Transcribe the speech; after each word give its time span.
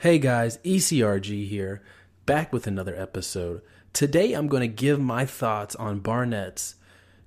Hey 0.00 0.18
guys, 0.18 0.56
ECRG 0.64 1.46
here, 1.46 1.82
back 2.24 2.54
with 2.54 2.66
another 2.66 2.96
episode. 2.96 3.60
Today 3.92 4.32
I'm 4.32 4.48
going 4.48 4.62
to 4.62 4.66
give 4.66 4.98
my 4.98 5.26
thoughts 5.26 5.76
on 5.76 6.00
Barnett's 6.00 6.76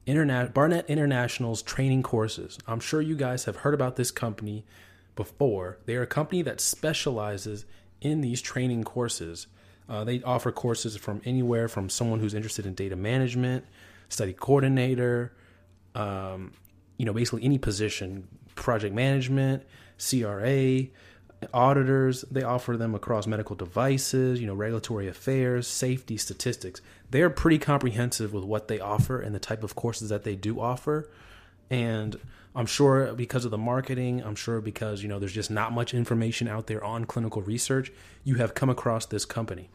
Interna- 0.07 0.51
Barnett 0.51 0.89
International's 0.89 1.61
training 1.61 2.01
courses. 2.01 2.57
I'm 2.65 2.79
sure 2.79 2.99
you 2.99 3.15
guys 3.15 3.45
have 3.45 3.57
heard 3.57 3.75
about 3.75 3.95
this 3.95 4.09
company 4.09 4.65
before. 5.15 5.77
They 5.85 5.95
are 5.97 6.01
a 6.01 6.07
company 6.07 6.41
that 6.41 6.59
specializes 6.59 7.65
in 8.01 8.21
these 8.21 8.41
training 8.41 8.85
courses. 8.85 9.45
Uh, 9.87 10.03
they 10.03 10.23
offer 10.23 10.51
courses 10.51 10.97
from 10.97 11.21
anywhere 11.25 11.67
from 11.67 11.89
someone 11.89 12.21
who's 12.21 12.33
interested 12.33 12.65
in 12.65 12.73
data 12.73 12.95
management, 12.95 13.65
study 14.09 14.33
coordinator, 14.33 15.31
um, 15.93 16.53
you 16.97 17.05
know, 17.05 17.13
basically 17.13 17.43
any 17.43 17.59
position, 17.59 18.27
project 18.55 18.95
management, 18.95 19.61
CRA, 19.99 20.87
auditors 21.53 22.23
they 22.29 22.43
offer 22.43 22.77
them 22.77 22.93
across 22.95 23.27
medical 23.27 23.55
devices 23.55 24.39
you 24.39 24.47
know 24.47 24.53
regulatory 24.53 25.07
affairs 25.07 25.67
safety 25.67 26.17
statistics. 26.17 26.81
They're 27.09 27.29
pretty 27.29 27.59
comprehensive 27.59 28.33
with 28.33 28.43
what 28.43 28.67
they 28.67 28.79
offer 28.79 29.19
and 29.19 29.33
the 29.33 29.39
type 29.39 29.63
of 29.63 29.75
courses 29.75 30.09
that 30.09 30.23
they 30.23 30.35
do 30.35 30.59
offer. 30.59 31.09
And 31.69 32.19
i'm 32.55 32.67
sure 32.67 33.13
because 33.13 33.45
of 33.45 33.51
the 33.51 33.57
marketing 33.57 34.21
i'm 34.21 34.35
sure 34.35 34.61
because 34.61 35.01
you 35.01 35.09
know 35.09 35.17
there's 35.17 35.33
just 35.33 35.49
not 35.49 35.71
much 35.71 35.91
information 35.91 36.47
out 36.47 36.67
there 36.67 36.83
on 36.83 37.03
clinical 37.03 37.41
research 37.41 37.91
you 38.23 38.35
have 38.35 38.53
come 38.53 38.69
across 38.69 39.05
this 39.07 39.25
company. 39.25 39.69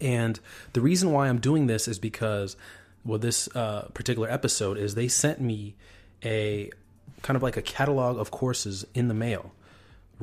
And 0.00 0.40
the 0.72 0.80
reason 0.80 1.12
why 1.12 1.28
i'm 1.28 1.38
doing 1.38 1.66
this 1.66 1.86
is 1.86 1.98
because 1.98 2.56
well 3.04 3.18
this 3.18 3.48
uh, 3.54 3.88
particular 3.94 4.30
episode 4.30 4.78
is 4.78 4.94
they 4.94 5.08
sent 5.08 5.40
me 5.40 5.74
a 6.24 6.70
kind 7.22 7.36
of 7.36 7.42
like 7.42 7.56
a 7.56 7.62
catalog 7.62 8.18
of 8.18 8.30
courses 8.30 8.84
in 8.94 9.08
the 9.08 9.14
mail 9.14 9.52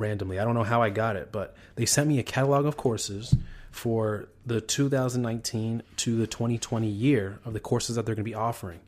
randomly. 0.00 0.40
I 0.40 0.44
don't 0.44 0.54
know 0.54 0.64
how 0.64 0.82
I 0.82 0.90
got 0.90 1.16
it, 1.16 1.30
but 1.30 1.54
they 1.76 1.86
sent 1.86 2.08
me 2.08 2.18
a 2.18 2.22
catalog 2.24 2.66
of 2.66 2.76
courses 2.76 3.36
for 3.70 4.28
the 4.44 4.60
2019 4.60 5.82
to 5.96 6.16
the 6.16 6.26
2020 6.26 6.88
year 6.88 7.38
of 7.44 7.52
the 7.52 7.60
courses 7.60 7.96
that 7.96 8.06
they're 8.06 8.14
going 8.14 8.24
to 8.24 8.30
be 8.30 8.34
offering. 8.34 8.80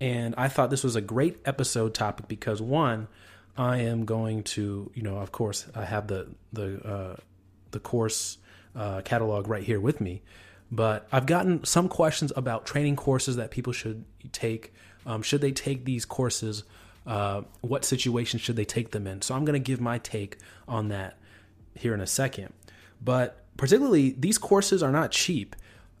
And 0.00 0.34
I 0.36 0.48
thought 0.48 0.70
this 0.70 0.82
was 0.82 0.96
a 0.96 1.00
great 1.00 1.38
episode 1.44 1.94
topic 1.94 2.26
because 2.26 2.60
one, 2.60 3.06
I 3.56 3.78
am 3.78 4.04
going 4.04 4.42
to, 4.42 4.90
you 4.94 5.02
know, 5.02 5.18
of 5.18 5.30
course, 5.30 5.66
I 5.74 5.84
have 5.84 6.08
the 6.08 6.26
the 6.52 6.84
uh, 6.84 7.16
the 7.70 7.78
course 7.78 8.38
uh, 8.74 9.02
catalog 9.02 9.46
right 9.46 9.62
here 9.62 9.80
with 9.80 10.00
me, 10.00 10.22
but 10.72 11.06
I've 11.12 11.26
gotten 11.26 11.64
some 11.64 11.88
questions 11.88 12.32
about 12.34 12.66
training 12.66 12.96
courses 12.96 13.36
that 13.36 13.52
people 13.52 13.72
should 13.72 14.04
take. 14.32 14.74
Um, 15.06 15.22
should 15.22 15.40
they 15.40 15.52
take 15.52 15.84
these 15.84 16.04
courses 16.04 16.64
uh, 17.06 17.42
what 17.60 17.84
situation 17.84 18.38
should 18.38 18.56
they 18.56 18.64
take 18.64 18.90
them 18.90 19.06
in? 19.06 19.22
So 19.22 19.34
I'm 19.34 19.44
going 19.44 19.60
to 19.60 19.64
give 19.64 19.80
my 19.80 19.98
take 19.98 20.38
on 20.66 20.88
that 20.88 21.18
here 21.74 21.94
in 21.94 22.00
a 22.00 22.06
second. 22.06 22.52
But 23.02 23.44
particularly, 23.56 24.14
these 24.18 24.38
courses 24.38 24.82
are 24.82 24.92
not 24.92 25.10
cheap. 25.10 25.56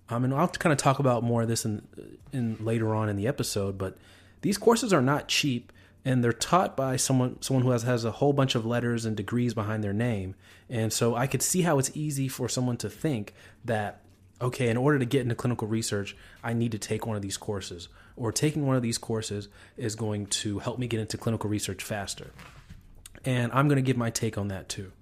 Um, 0.08 0.24
and 0.24 0.34
I'll 0.34 0.48
kind 0.48 0.72
of 0.72 0.78
talk 0.78 0.98
about 0.98 1.22
more 1.22 1.42
of 1.42 1.48
this 1.48 1.64
in, 1.64 1.86
in 2.32 2.56
later 2.60 2.94
on 2.94 3.08
in 3.08 3.16
the 3.16 3.26
episode. 3.26 3.78
But 3.78 3.96
these 4.42 4.58
courses 4.58 4.92
are 4.92 5.02
not 5.02 5.28
cheap, 5.28 5.72
and 6.04 6.22
they're 6.22 6.32
taught 6.32 6.76
by 6.76 6.96
someone 6.96 7.40
someone 7.40 7.64
who 7.64 7.70
has 7.70 7.82
has 7.84 8.04
a 8.04 8.10
whole 8.10 8.34
bunch 8.34 8.54
of 8.54 8.66
letters 8.66 9.06
and 9.06 9.16
degrees 9.16 9.54
behind 9.54 9.82
their 9.82 9.94
name. 9.94 10.34
And 10.68 10.92
so 10.92 11.14
I 11.14 11.26
could 11.26 11.42
see 11.42 11.62
how 11.62 11.78
it's 11.78 11.90
easy 11.94 12.28
for 12.28 12.48
someone 12.48 12.76
to 12.78 12.90
think 12.90 13.34
that 13.64 14.03
okay, 14.44 14.68
in 14.68 14.76
order 14.76 14.98
to 14.98 15.04
get 15.04 15.22
into 15.22 15.34
clinical 15.34 15.66
research, 15.66 16.16
I 16.42 16.52
need 16.52 16.72
to 16.72 16.78
take 16.78 17.06
one 17.06 17.16
of 17.16 17.22
these 17.22 17.36
courses 17.36 17.88
or 18.16 18.30
taking 18.30 18.66
one 18.66 18.76
of 18.76 18.82
these 18.82 18.98
courses 18.98 19.48
is 19.76 19.96
going 19.96 20.26
to 20.26 20.58
help 20.58 20.78
me 20.78 20.86
get 20.86 21.00
into 21.00 21.16
clinical 21.16 21.50
research 21.50 21.82
faster. 21.82 22.30
And 23.24 23.50
I'm 23.52 23.68
going 23.68 23.76
to 23.76 23.82
give 23.82 23.96
my 23.96 24.10
take 24.10 24.36
on 24.36 24.48
that 24.48 24.68
too. 24.68 24.92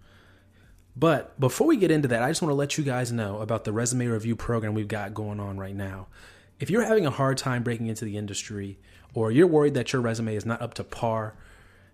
But 0.94 1.38
before 1.40 1.66
we 1.66 1.76
get 1.76 1.90
into 1.90 2.08
that, 2.08 2.22
I 2.22 2.30
just 2.30 2.40
want 2.40 2.50
to 2.50 2.56
let 2.56 2.78
you 2.78 2.84
guys 2.84 3.11
know 3.11 3.39
about 3.39 3.64
the 3.64 3.72
resume 3.72 4.06
review 4.06 4.36
program 4.36 4.74
we've 4.74 4.89
got 4.89 5.14
going 5.14 5.40
on 5.40 5.58
right 5.58 5.74
now. 5.74 6.06
If 6.61 6.70
you're 6.70 6.84
having 6.84 7.06
a 7.06 7.11
hard 7.11 7.38
time 7.38 7.62
breaking 7.62 7.88
into 7.88 8.05
the 8.05 8.17
industry, 8.17 8.78
or 9.14 9.33
you're 9.33 9.46
worried 9.46 9.74
that 9.74 9.92
your 9.92 10.02
resume 10.02 10.36
is 10.36 10.46
not 10.46 10.62
up 10.62 10.74
to 10.74 10.84
par, 10.84 11.34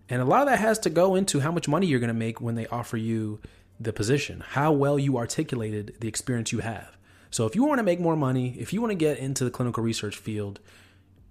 and 0.08 0.20
a 0.20 0.24
lot 0.24 0.42
of 0.42 0.48
that 0.48 0.58
has 0.58 0.78
to 0.80 0.90
go 0.90 1.14
into 1.14 1.40
how 1.40 1.52
much 1.52 1.68
money 1.68 1.86
you're 1.86 2.00
going 2.00 2.08
to 2.08 2.14
make 2.14 2.40
when 2.40 2.56
they 2.56 2.66
offer 2.66 2.96
you 2.96 3.40
the 3.80 3.92
position, 3.92 4.42
how 4.50 4.72
well 4.72 4.98
you 4.98 5.16
articulated 5.16 5.94
the 6.00 6.08
experience 6.08 6.52
you 6.52 6.58
have. 6.58 6.97
So 7.30 7.46
if 7.46 7.54
you 7.54 7.64
want 7.64 7.78
to 7.78 7.82
make 7.82 8.00
more 8.00 8.16
money, 8.16 8.56
if 8.58 8.72
you 8.72 8.80
want 8.80 8.90
to 8.90 8.96
get 8.96 9.18
into 9.18 9.44
the 9.44 9.50
clinical 9.50 9.82
research 9.82 10.16
field, 10.16 10.60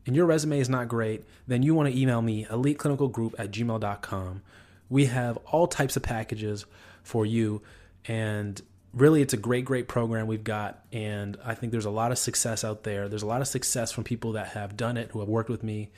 and 0.08 0.16
your 0.16 0.26
resume 0.26 0.60
is 0.60 0.70
not 0.70 0.88
great, 0.88 1.26
then 1.48 1.62
you 1.62 1.76
want 1.76 1.94
to 1.94 2.00
email 2.00 2.22
me, 2.22 2.46
eliteclinicalgroup 2.46 3.34
at 3.38 3.52
gmail.com. 3.52 4.42
We 4.90 5.06
have 5.08 5.38
all 5.46 5.68
types 5.68 5.98
of 5.98 6.04
packages 6.04 6.66
for 7.04 7.26
you. 7.26 7.62
And 8.06 8.60
really, 8.94 9.22
it's 9.22 9.34
a 9.34 9.38
great, 9.38 9.66
great 9.66 9.90
program 9.90 10.26
we've 10.26 10.46
got. 10.46 10.86
And 10.94 11.38
I 11.44 11.56
think 11.56 11.74
there's 11.74 11.86
a 11.86 11.92
lot 11.92 12.14
of 12.14 12.18
success 12.18 12.64
out 12.64 12.84
there. 12.84 13.10
There's 13.10 13.24
a 13.24 13.28
lot 13.28 13.42
of 13.42 13.50
success 13.50 13.92
from 13.92 14.06
people 14.06 14.32
that 14.32 14.48
have 14.50 14.78
done 14.78 14.96
it, 14.96 15.12
who 15.12 15.20
have 15.20 15.28
worked 15.28 15.50
with 15.50 15.62
me. 15.62 15.92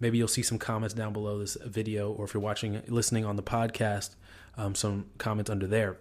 Maybe 0.00 0.18
you'll 0.18 0.28
see 0.28 0.42
some 0.42 0.58
comments 0.58 0.94
down 0.94 1.14
below 1.14 1.38
this 1.38 1.56
video, 1.64 2.12
or 2.12 2.26
if 2.26 2.34
you're 2.34 2.42
watching, 2.42 2.82
listening 2.88 3.24
on 3.24 3.36
the 3.36 3.42
podcast, 3.42 4.16
um, 4.58 4.74
some 4.74 5.06
comments 5.16 5.48
under 5.48 5.66
there. 5.66 5.96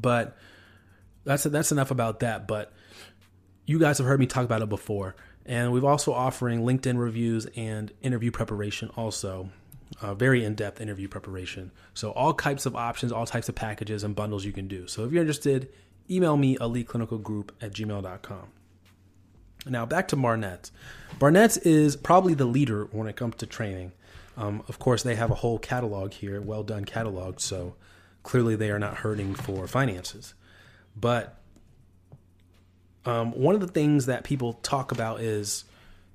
But 0.00 0.36
that's 1.24 1.44
that's 1.44 1.72
enough 1.72 1.90
about 1.90 2.20
that. 2.20 2.46
But 2.46 2.72
you 3.66 3.78
guys 3.78 3.98
have 3.98 4.06
heard 4.06 4.20
me 4.20 4.26
talk 4.26 4.44
about 4.44 4.62
it 4.62 4.68
before. 4.68 5.16
And 5.46 5.72
we've 5.72 5.84
also 5.84 6.12
offering 6.12 6.62
LinkedIn 6.62 6.98
reviews 6.98 7.46
and 7.56 7.92
interview 8.02 8.30
preparation 8.30 8.90
also. 8.96 9.50
Uh, 10.00 10.14
very 10.14 10.44
in-depth 10.44 10.80
interview 10.80 11.06
preparation. 11.06 11.70
So 11.92 12.10
all 12.12 12.32
types 12.32 12.66
of 12.66 12.74
options, 12.74 13.12
all 13.12 13.26
types 13.26 13.48
of 13.48 13.54
packages 13.54 14.02
and 14.02 14.16
bundles 14.16 14.44
you 14.44 14.52
can 14.52 14.66
do. 14.66 14.88
So 14.88 15.04
if 15.04 15.12
you're 15.12 15.20
interested, 15.20 15.68
email 16.10 16.36
me 16.36 16.56
eliteclinicalgroup 16.56 17.50
at 17.60 17.72
gmail.com. 17.72 18.48
Now 19.66 19.86
back 19.86 20.08
to 20.08 20.16
Barnett. 20.16 20.70
Barnett's 21.18 21.58
is 21.58 21.96
probably 21.96 22.34
the 22.34 22.44
leader 22.44 22.88
when 22.92 23.06
it 23.06 23.14
comes 23.16 23.36
to 23.36 23.46
training. 23.46 23.92
Um, 24.36 24.64
of 24.68 24.78
course, 24.78 25.02
they 25.02 25.14
have 25.14 25.30
a 25.30 25.36
whole 25.36 25.58
catalog 25.58 26.12
here, 26.12 26.40
well 26.40 26.64
done 26.64 26.84
catalog. 26.84 27.38
So 27.38 27.76
clearly 28.22 28.56
they 28.56 28.70
are 28.70 28.78
not 28.78 28.98
hurting 28.98 29.34
for 29.34 29.66
finances. 29.66 30.34
But 30.96 31.38
um, 33.04 33.32
one 33.32 33.54
of 33.54 33.60
the 33.60 33.68
things 33.68 34.06
that 34.06 34.24
people 34.24 34.54
talk 34.54 34.92
about 34.92 35.20
is, 35.20 35.64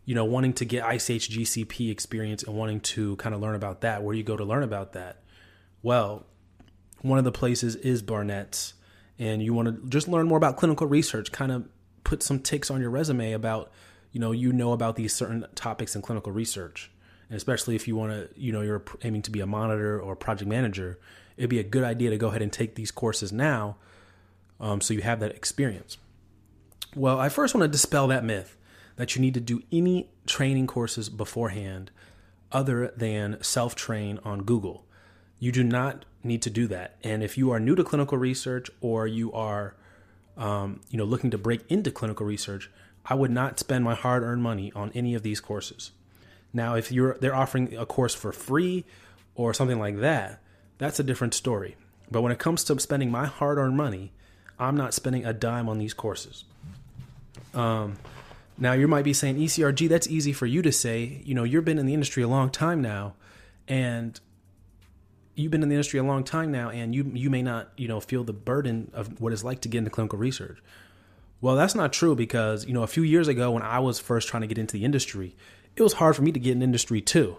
you 0.06 0.16
know, 0.16 0.25
wanting 0.25 0.53
to 0.53 0.66
get 0.66 0.84
ICH 0.84 1.29
GCP 1.29 1.91
experience 1.91 2.44
and 2.44 2.56
wanting 2.56 2.79
to 2.81 3.16
kind 3.18 3.35
of 3.35 3.41
learn 3.41 3.56
about 3.56 3.81
that. 3.81 4.03
Where 4.03 4.13
do 4.13 4.18
you 4.18 4.23
go 4.23 4.38
to 4.38 4.44
learn 4.44 4.63
about 4.63 4.94
that? 4.94 5.22
Well, 5.84 6.25
one 7.01 7.19
of 7.19 7.25
the 7.25 7.31
places 7.31 7.75
is 7.75 8.01
Barnett's, 8.01 8.73
and 9.18 9.44
you 9.44 9.53
want 9.53 9.68
to 9.68 9.89
just 9.89 10.07
learn 10.07 10.28
more 10.28 10.38
about 10.38 10.57
clinical 10.57 10.88
research, 10.88 11.31
kind 11.31 11.51
of 11.51 11.68
put 12.03 12.23
some 12.23 12.39
ticks 12.39 12.72
on 12.72 12.81
your 12.81 12.89
resume 12.89 13.34
about, 13.34 13.72
you 14.12 14.19
know, 14.19 14.31
you 14.31 14.51
know 14.51 14.72
about 14.72 14.95
these 14.95 15.13
certain 15.13 15.45
topics 15.56 15.95
in 15.95 16.01
clinical 16.01 16.31
research. 16.31 16.89
And 17.29 17.38
especially 17.38 17.75
if 17.75 17.88
you 17.88 17.95
want 17.95 18.12
to, 18.12 18.29
you 18.39 18.51
know, 18.51 18.62
you're 18.62 18.84
aiming 19.03 19.22
to 19.23 19.31
be 19.31 19.39
a 19.41 19.45
monitor 19.45 20.00
or 20.00 20.16
project 20.16 20.50
manager, 20.50 21.00
it'd 21.38 21.50
be 21.50 21.59
a 21.59 21.63
good 21.63 21.84
idea 21.84 22.09
to 22.09 22.18
go 22.18 22.29
ahead 22.29 22.41
and 22.41 22.51
take 22.51 22.75
these 22.75 22.89
courses 22.89 23.31
now 23.31 23.78
um, 24.59 24.81
so 24.81 24.94
you 24.94 25.02
have 25.02 25.20
that 25.20 25.36
experience. 25.36 25.97
Well, 26.96 27.20
I 27.20 27.30
first 27.30 27.53
want 27.53 27.64
to 27.64 27.68
dispel 27.68 28.08
that 28.08 28.24
myth 28.24 28.58
that 28.96 29.16
you 29.16 29.22
need 29.22 29.34
to 29.36 29.40
do 29.40 29.62
any 29.72 30.09
training 30.25 30.68
courses 30.68 31.09
beforehand 31.09 31.92
other 32.52 32.94
than 32.96 33.42
self 33.42 33.75
train 33.75 34.19
on 34.24 34.44
Google. 34.44 34.86
You 35.40 35.52
do 35.52 35.64
not 35.64 36.06
need 36.24 36.42
to 36.42 36.50
do 36.50 36.68
that. 36.68 36.98
And 37.03 37.24
if 37.24 37.38
you 37.38 37.52
are 37.52 37.59
new 37.59 37.75
to 37.75 37.84
clinical 37.84 38.18
research 38.18 38.69
or 38.81 39.08
you 39.08 39.31
are 39.31 39.75
um, 40.40 40.80
you 40.90 40.98
know, 40.98 41.03
looking 41.03 41.30
to 41.31 41.38
break 41.38 41.62
into 41.69 41.92
clinical 41.92 42.25
research, 42.25 42.72
I 43.06 43.14
would 43.14 43.31
not 43.31 43.59
spend 43.59 43.84
my 43.84 43.94
hard 43.94 44.24
earned 44.24 44.42
money 44.42 44.72
on 44.75 44.92
any 44.96 45.14
of 45.14 45.22
these 45.22 45.40
courses. 45.40 45.92
Now, 46.53 46.75
if 46.75 46.92
you're 46.92 47.18
they're 47.19 47.36
offering 47.36 47.75
a 47.75 47.86
course 47.86 48.16
for 48.16 48.31
free 48.31 48.86
or 49.36 49.54
something 49.54 49.80
like 49.80 50.00
that, 50.00 50.42
that's 50.78 51.00
a 51.00 51.04
different 51.04 51.33
story. 51.33 51.75
But 52.10 52.22
when 52.22 52.31
it 52.31 52.39
comes 52.39 52.63
to 52.63 52.80
spending 52.80 53.12
my 53.12 53.28
hard 53.28 53.57
earned 53.57 53.78
money, 53.78 54.13
I'm 54.59 54.75
not 54.75 54.94
spending 54.94 55.25
a 55.25 55.33
dime 55.33 55.69
on 55.69 55.77
these 55.77 55.94
courses. 55.94 56.44
Um, 57.53 57.97
now 58.57 58.73
you 58.73 58.88
might 58.88 59.06
be 59.06 59.13
saying 59.13 59.38
ECRG, 59.38 59.88
that's 59.88 60.07
easy 60.07 60.33
for 60.33 60.45
you 60.45 60.61
to 60.61 60.71
say. 60.71 61.21
You 61.23 61.33
know, 61.33 61.44
you've 61.44 61.65
been 61.65 61.79
in 61.79 61.85
the 61.85 61.94
industry 61.94 62.23
a 62.23 62.27
long 62.27 62.50
time 62.50 62.81
now, 62.81 63.13
and 63.67 64.19
you've 65.35 65.51
been 65.51 65.63
in 65.63 65.69
the 65.69 65.75
industry 65.75 66.00
a 66.00 66.03
long 66.03 66.23
time 66.23 66.51
now, 66.51 66.69
and 66.69 66.94
you 66.94 67.09
you 67.13 67.29
may 67.29 67.41
not 67.41 67.69
you 67.77 67.88
know 67.88 68.00
feel 68.00 68.23
the 68.23 68.33
burden 68.33 68.91
of 68.94 69.21
what 69.21 69.31
it's 69.31 69.44
like 69.44 69.61
to 69.61 69.69
get 69.69 69.79
into 69.79 69.89
clinical 69.89 70.19
research. 70.19 70.59
Well, 71.41 71.56
that's 71.56 71.75
not 71.75 71.94
true 71.94 72.15
because 72.15 72.65
you 72.65 72.73
know 72.73 72.83
a 72.83 72.88
few 72.88 73.03
years 73.03 73.29
ago 73.29 73.51
when 73.51 73.63
I 73.63 73.79
was 73.79 74.00
first 74.00 74.27
trying 74.27 74.41
to 74.41 74.47
get 74.47 74.57
into 74.57 74.73
the 74.73 74.83
industry, 74.83 75.35
it 75.75 75.81
was 75.81 75.94
hard 75.94 76.17
for 76.17 76.21
me 76.21 76.33
to 76.33 76.39
get 76.39 76.51
in 76.51 76.61
industry 76.61 77.00
too. 77.00 77.38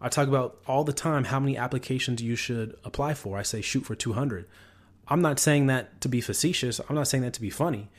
I 0.00 0.08
talk 0.08 0.26
about 0.26 0.58
all 0.66 0.82
the 0.82 0.92
time 0.92 1.24
how 1.24 1.38
many 1.38 1.56
applications 1.56 2.22
you 2.22 2.34
should 2.34 2.76
apply 2.82 3.14
for. 3.14 3.38
I 3.38 3.42
say 3.42 3.60
shoot 3.60 3.84
for 3.84 3.94
200. 3.94 4.48
I'm 5.12 5.20
not 5.20 5.38
saying 5.38 5.66
that 5.66 6.00
to 6.00 6.08
be 6.08 6.22
facetious. 6.22 6.80
I'm 6.88 6.96
not 6.96 7.06
saying 7.06 7.22
that 7.24 7.34
to 7.34 7.40
be 7.42 7.50
funny. 7.50 7.90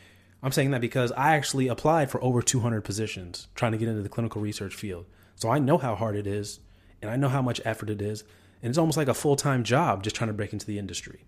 I'm 0.42 0.51
saying 0.51 0.71
that 0.71 0.81
because 0.81 1.12
I 1.12 1.36
actually 1.36 1.68
applied 1.68 2.10
for 2.10 2.21
over 2.24 2.42
200 2.42 2.81
positions 2.81 3.50
trying 3.54 3.71
to 3.71 3.77
get 3.77 3.88
into 3.88 4.01
the 4.01 4.10
clinical 4.10 4.42
research 4.42 4.74
field. 4.74 5.06
So 5.36 5.51
I 5.51 5.60
know 5.60 5.77
how 5.77 5.94
hard 5.94 6.15
it 6.15 6.25
is 6.25 6.60
and 7.04 7.12
I 7.12 7.15
know 7.15 7.30
how 7.30 7.44
much 7.44 7.62
effort 7.65 7.92
it 7.92 8.01
is. 8.01 8.24
And 8.63 8.71
it's 8.71 8.80
almost 8.80 8.98
like 8.98 9.10
a 9.10 9.13
full 9.13 9.36
time 9.36 9.63
job 9.63 10.01
just 10.01 10.15
trying 10.15 10.30
to 10.30 10.33
break 10.33 10.54
into 10.54 10.65
the 10.65 10.80
industry. 10.80 11.24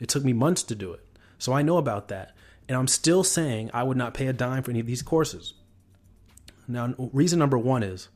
It 0.00 0.08
took 0.08 0.24
me 0.24 0.32
months 0.32 0.62
to 0.62 0.74
do 0.74 0.92
it. 0.94 1.04
So 1.36 1.52
I 1.52 1.60
know 1.60 1.76
about 1.76 2.08
that. 2.08 2.34
And 2.66 2.74
I'm 2.74 2.88
still 2.88 3.22
saying 3.22 3.70
I 3.74 3.82
would 3.82 3.98
not 3.98 4.14
pay 4.14 4.28
a 4.28 4.32
dime 4.32 4.62
for 4.62 4.70
any 4.70 4.80
of 4.80 4.86
these 4.86 5.02
courses. 5.02 5.52
Now, 6.66 6.94
reason 7.12 7.38
number 7.38 7.58
one 7.58 7.82
is 7.82 8.08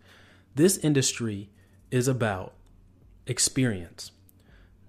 this 0.54 0.78
industry 0.78 1.50
is 1.90 2.08
about 2.08 2.54
experience. 3.26 4.10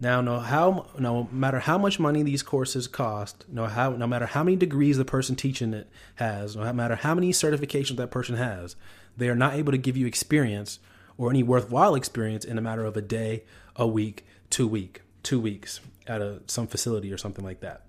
Now, 0.01 0.19
no 0.19 0.39
how 0.39 0.87
no 0.97 1.29
matter 1.31 1.59
how 1.59 1.77
much 1.77 1.99
money 1.99 2.23
these 2.23 2.41
courses 2.41 2.87
cost, 2.87 3.45
no 3.47 3.67
how 3.67 3.91
no 3.91 4.07
matter 4.07 4.25
how 4.25 4.43
many 4.43 4.57
degrees 4.57 4.97
the 4.97 5.05
person 5.05 5.35
teaching 5.35 5.75
it 5.75 5.87
has, 6.15 6.55
no 6.55 6.73
matter 6.73 6.95
how 6.95 7.13
many 7.13 7.31
certifications 7.31 7.97
that 7.97 8.09
person 8.09 8.35
has, 8.35 8.75
they 9.15 9.29
are 9.29 9.35
not 9.35 9.53
able 9.53 9.71
to 9.71 9.77
give 9.77 9.95
you 9.95 10.07
experience 10.07 10.79
or 11.19 11.29
any 11.29 11.43
worthwhile 11.43 11.93
experience 11.93 12.43
in 12.43 12.57
a 12.57 12.61
matter 12.61 12.83
of 12.83 12.97
a 12.97 13.01
day, 13.01 13.43
a 13.75 13.85
week, 13.85 14.25
two 14.49 14.67
week, 14.67 15.03
two 15.21 15.39
weeks 15.39 15.81
at 16.07 16.19
a 16.19 16.41
some 16.47 16.65
facility 16.65 17.13
or 17.13 17.17
something 17.19 17.45
like 17.45 17.59
that. 17.59 17.85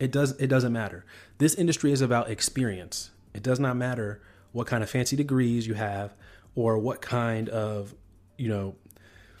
It 0.00 0.10
does 0.10 0.32
it 0.40 0.46
doesn't 0.46 0.72
matter. 0.72 1.04
This 1.36 1.54
industry 1.54 1.92
is 1.92 2.00
about 2.00 2.30
experience. 2.30 3.10
It 3.34 3.42
does 3.42 3.60
not 3.60 3.76
matter 3.76 4.22
what 4.52 4.66
kind 4.66 4.82
of 4.82 4.88
fancy 4.88 5.14
degrees 5.14 5.66
you 5.66 5.74
have 5.74 6.14
or 6.54 6.78
what 6.78 7.02
kind 7.02 7.50
of, 7.50 7.94
you 8.38 8.48
know, 8.48 8.76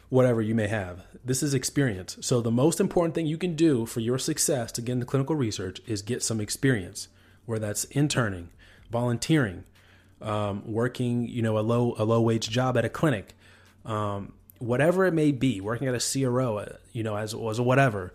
whatever 0.08 0.40
you 0.40 0.54
may 0.54 0.68
have. 0.68 1.02
This 1.24 1.42
is 1.42 1.54
experience. 1.54 2.16
So 2.20 2.40
the 2.40 2.50
most 2.50 2.80
important 2.80 3.14
thing 3.14 3.26
you 3.26 3.38
can 3.38 3.56
do 3.56 3.86
for 3.86 4.00
your 4.00 4.18
success 4.18 4.70
to 4.72 4.82
get 4.82 4.92
into 4.92 5.06
clinical 5.06 5.34
research 5.34 5.80
is 5.86 6.02
get 6.02 6.22
some 6.22 6.40
experience, 6.40 7.08
where 7.44 7.58
that's 7.58 7.84
interning, 7.86 8.50
volunteering, 8.90 9.64
um, 10.22 10.62
working, 10.64 11.28
you 11.28 11.42
know, 11.42 11.58
a 11.58 11.60
low 11.60 11.94
a 11.98 12.04
low 12.04 12.20
wage 12.20 12.48
job 12.48 12.76
at 12.76 12.84
a 12.84 12.88
clinic, 12.88 13.34
um, 13.84 14.32
whatever 14.58 15.04
it 15.04 15.12
may 15.12 15.32
be, 15.32 15.60
working 15.60 15.88
at 15.88 15.94
a 15.94 16.20
CRO, 16.20 16.58
uh, 16.58 16.76
you 16.92 17.02
know, 17.02 17.16
as 17.16 17.34
as 17.34 17.60
whatever, 17.60 18.14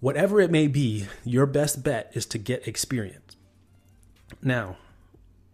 whatever 0.00 0.40
it 0.40 0.50
may 0.50 0.66
be, 0.66 1.06
your 1.24 1.46
best 1.46 1.82
bet 1.82 2.10
is 2.14 2.24
to 2.26 2.38
get 2.38 2.66
experience. 2.66 3.36
Now, 4.42 4.76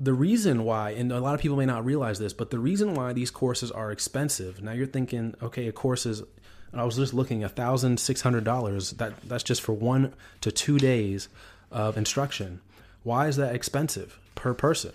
the 0.04 0.12
reason 0.12 0.64
why, 0.64 0.90
and 0.90 1.10
a 1.10 1.20
lot 1.20 1.34
of 1.34 1.40
people 1.40 1.56
may 1.56 1.66
not 1.66 1.84
realize 1.84 2.18
this, 2.18 2.32
but 2.32 2.50
the 2.50 2.58
reason 2.58 2.94
why 2.94 3.12
these 3.12 3.30
courses 3.30 3.70
are 3.70 3.90
expensive. 3.90 4.62
Now 4.62 4.72
you're 4.72 4.86
thinking, 4.86 5.34
okay, 5.42 5.66
a 5.66 5.72
course 5.72 6.06
is. 6.06 6.22
I 6.72 6.82
was 6.82 6.96
just 6.96 7.14
looking, 7.14 7.46
thousand 7.48 8.00
six 8.00 8.20
hundred 8.20 8.44
dollars. 8.44 8.92
That 8.92 9.20
that's 9.22 9.44
just 9.44 9.62
for 9.62 9.72
one 9.72 10.12
to 10.40 10.50
two 10.50 10.78
days 10.78 11.28
of 11.70 11.96
instruction. 11.96 12.60
Why 13.02 13.28
is 13.28 13.36
that 13.36 13.54
expensive 13.54 14.18
per 14.34 14.54
person? 14.54 14.92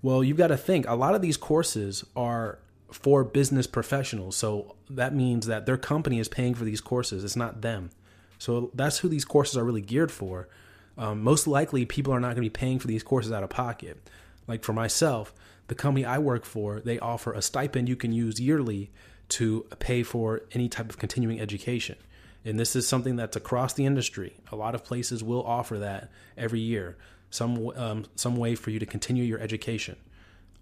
Well, 0.00 0.22
you've 0.24 0.36
got 0.36 0.48
to 0.48 0.56
think. 0.56 0.88
A 0.88 0.94
lot 0.94 1.14
of 1.14 1.22
these 1.22 1.36
courses 1.36 2.04
are 2.14 2.58
for 2.90 3.24
business 3.24 3.66
professionals, 3.66 4.36
so 4.36 4.76
that 4.88 5.14
means 5.14 5.46
that 5.46 5.66
their 5.66 5.76
company 5.76 6.18
is 6.18 6.28
paying 6.28 6.54
for 6.54 6.64
these 6.64 6.80
courses. 6.80 7.24
It's 7.24 7.36
not 7.36 7.62
them. 7.62 7.90
So 8.38 8.70
that's 8.74 8.98
who 8.98 9.08
these 9.08 9.24
courses 9.24 9.56
are 9.56 9.64
really 9.64 9.80
geared 9.80 10.12
for. 10.12 10.48
Um, 10.96 11.22
most 11.22 11.46
likely, 11.46 11.84
people 11.84 12.12
are 12.12 12.20
not 12.20 12.28
going 12.28 12.36
to 12.36 12.42
be 12.42 12.50
paying 12.50 12.78
for 12.78 12.86
these 12.86 13.02
courses 13.02 13.32
out 13.32 13.42
of 13.42 13.50
pocket. 13.50 13.98
Like 14.46 14.64
for 14.64 14.72
myself, 14.72 15.32
the 15.68 15.74
company 15.74 16.04
I 16.04 16.18
work 16.18 16.44
for, 16.44 16.80
they 16.80 16.98
offer 16.98 17.32
a 17.32 17.42
stipend 17.42 17.88
you 17.88 17.96
can 17.96 18.12
use 18.12 18.40
yearly 18.40 18.90
to 19.30 19.66
pay 19.78 20.02
for 20.02 20.42
any 20.52 20.68
type 20.68 20.90
of 20.90 20.98
continuing 20.98 21.40
education. 21.40 21.96
And 22.44 22.58
this 22.58 22.74
is 22.74 22.86
something 22.86 23.16
that's 23.16 23.36
across 23.36 23.72
the 23.72 23.86
industry. 23.86 24.34
A 24.50 24.56
lot 24.56 24.74
of 24.74 24.84
places 24.84 25.22
will 25.22 25.42
offer 25.44 25.78
that 25.78 26.10
every 26.36 26.60
year, 26.60 26.96
some 27.30 27.70
um, 27.76 28.04
some 28.16 28.36
way 28.36 28.54
for 28.54 28.70
you 28.70 28.78
to 28.78 28.86
continue 28.86 29.24
your 29.24 29.38
education. 29.38 29.96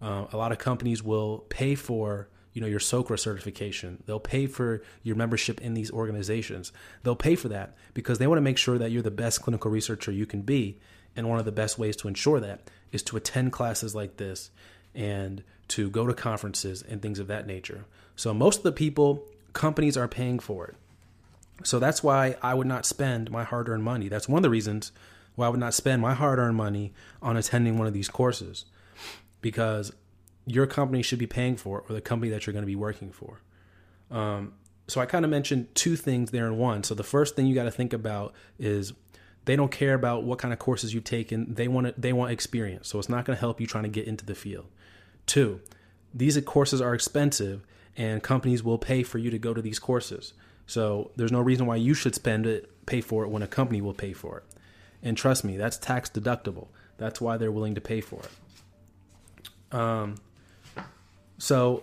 Uh, 0.01 0.27
a 0.33 0.37
lot 0.37 0.53
of 0.53 0.59
companies 0.59 1.03
will 1.03 1.39
pay 1.49 1.75
for 1.75 2.29
you 2.53 2.61
know 2.61 2.67
your 2.67 2.81
SOCRA 2.81 3.19
certification. 3.19 4.03
They'll 4.07 4.21
pay 4.21 4.47
for 4.47 4.83
your 5.03 5.17
membership 5.17 5.61
in 5.61 5.75
these 5.75 5.91
organizations. 5.91 6.73
They'll 7.03 7.17
pay 7.17 7.35
for 7.35 7.49
that 7.49 7.77
because 7.95 8.19
they 8.19 8.27
want 8.27 8.39
to 8.39 8.43
make 8.43 8.59
sure 8.59 8.79
that 8.79 8.91
you're 8.91 9.03
the 9.03 9.11
best 9.11 9.43
clinical 9.43 9.71
researcher 9.71 10.13
you 10.13 10.27
can 10.27 10.43
be. 10.43 10.79
And 11.17 11.29
one 11.29 11.39
of 11.39 11.45
the 11.45 11.53
best 11.53 11.79
ways 11.79 11.97
to 11.97 12.09
ensure 12.09 12.41
that 12.41 12.71
is 12.93 13.03
to 13.05 13.17
attend 13.17 13.53
classes 13.53 13.95
like 13.95 14.17
this 14.17 14.51
and 14.95 15.43
to 15.69 15.91
go 15.91 16.07
to 16.07 16.15
conferences 16.15 16.83
and 16.83 17.01
things 17.01 17.19
of 17.19 17.27
that 17.29 17.47
nature. 17.47 17.85
So 18.17 18.35
most 18.35 18.59
of 18.59 18.63
the 18.65 18.73
people, 18.73 19.25
companies 19.53 19.97
are 19.97 20.09
paying 20.09 20.39
for 20.39 20.67
it. 20.67 20.75
So 21.63 21.79
that's 21.79 22.03
why 22.03 22.37
I 22.43 22.55
would 22.55 22.67
not 22.67 22.87
spend 22.87 23.31
my 23.31 23.45
hard-earned 23.45 23.85
money. 23.85 24.09
That's 24.09 24.29
one 24.29 24.39
of 24.39 24.43
the 24.43 24.51
reasons 24.51 24.93
why 25.35 25.47
I 25.47 25.49
would 25.51 25.61
not 25.61 25.75
spend 25.75 26.01
my 26.01 26.15
hard-earned 26.15 26.57
money 26.57 26.93
on 27.21 27.37
attending 27.37 27.79
one 27.79 27.87
of 27.87 27.93
these 27.93 28.09
courses 28.09 28.65
because 29.41 29.93
your 30.47 30.67
company 30.67 31.03
should 31.03 31.19
be 31.19 31.27
paying 31.27 31.57
for 31.57 31.79
it 31.79 31.85
or 31.89 31.95
the 31.95 32.01
company 32.01 32.31
that 32.31 32.47
you're 32.47 32.53
going 32.53 32.63
to 32.63 32.67
be 32.67 32.77
working 32.77 33.13
for. 33.13 33.41
Um, 34.11 34.55
so 34.89 35.01
I 35.01 35.07
kind 35.07 35.25
of 35.25 35.31
mentioned 35.31 35.75
two 35.75 35.97
things 35.97 36.31
there 36.31 36.47
in 36.47 36.59
one. 36.59 36.83
So 36.83 36.95
the 36.95 37.05
first 37.05 37.37
thing 37.37 37.47
you 37.47 37.55
got 37.55 37.65
to 37.65 37.71
think 37.71 37.93
about 37.93 38.35
is 38.59 38.93
they 39.51 39.57
don't 39.57 39.73
care 39.73 39.95
about 39.95 40.23
what 40.23 40.39
kind 40.39 40.53
of 40.53 40.61
courses 40.61 40.95
you've 40.95 41.03
taken. 41.03 41.55
They 41.55 41.67
want 41.67 41.89
it, 41.89 42.01
they 42.01 42.13
want 42.13 42.31
experience. 42.31 42.87
So 42.87 43.01
it's 43.01 43.09
not 43.09 43.25
going 43.25 43.37
to 43.37 43.41
help 43.41 43.61
you 43.61 43.67
trying 43.67 43.83
to 43.83 43.91
get 43.91 44.07
into 44.07 44.25
the 44.25 44.37
field. 44.37 44.67
Two, 45.27 45.61
these 46.15 46.41
courses 46.43 46.81
are 46.81 46.95
expensive 46.95 47.67
and 47.97 48.23
companies 48.23 48.63
will 48.63 48.79
pay 48.79 49.03
for 49.03 49.19
you 49.19 49.29
to 49.29 49.41
go 49.41 49.53
to 49.53 49.61
these 49.61 49.81
courses. 49.81 50.35
So 50.69 51.11
there's 51.17 51.33
no 51.33 51.41
reason 51.41 51.67
why 51.67 51.77
you 51.77 51.95
should 51.95 52.15
spend 52.15 52.47
it, 52.47 52.87
pay 52.87 53.01
for 53.01 53.25
it 53.25 53.31
when 53.31 53.43
a 53.43 53.49
company 53.49 53.81
will 53.81 53.93
pay 53.93 54.13
for 54.13 54.39
it. 54.39 54.45
And 55.03 55.17
trust 55.17 55.43
me, 55.43 55.57
that's 55.57 55.79
tax 55.79 56.09
deductible. 56.09 56.69
That's 56.97 57.21
why 57.21 57.37
they're 57.37 57.51
willing 57.51 57.75
to 57.75 57.81
pay 57.81 58.01
for 58.01 58.23
it. 58.23 59.77
Um, 59.77 60.15
so, 61.39 61.83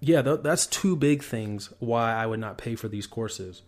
yeah, 0.00 0.22
th- 0.22 0.40
that's 0.42 0.66
two 0.66 0.96
big 0.96 1.22
things 1.22 1.74
why 1.78 2.14
I 2.14 2.24
would 2.24 2.40
not 2.40 2.56
pay 2.56 2.74
for 2.74 2.88
these 2.88 3.06
courses. 3.06 3.60